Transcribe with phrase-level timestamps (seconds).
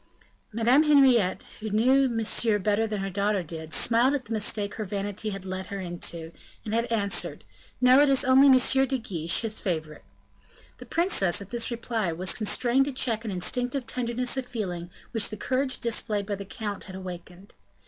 [0.51, 4.83] Madame Henriette, who knew Monsieur better than her daughter did, smiled at the mistake her
[4.83, 6.31] vanity had led her into,
[6.65, 7.43] and had answered,
[7.79, 8.87] "No; it is only M.
[8.87, 10.03] de Guiche, his favorite."
[10.79, 15.29] The princess, at this reply, was constrained to check an instinctive tenderness of feeling which
[15.29, 17.53] the courage displayed by the count had awakened.